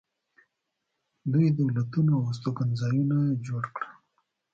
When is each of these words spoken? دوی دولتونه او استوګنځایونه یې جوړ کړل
دوی 1.31 1.47
دولتونه 1.59 2.11
او 2.17 2.23
استوګنځایونه 2.31 3.17
یې 3.29 3.35
جوړ 3.47 3.63
کړل 3.75 3.93